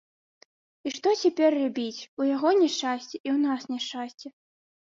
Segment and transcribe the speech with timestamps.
[0.89, 4.27] І што цяпер рабіць, у яго няшчасце, і ў нас няшчасце.